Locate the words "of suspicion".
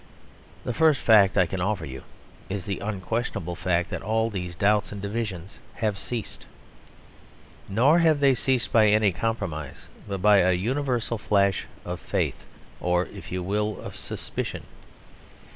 13.79-14.63